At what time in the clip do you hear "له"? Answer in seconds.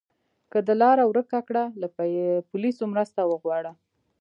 1.81-1.87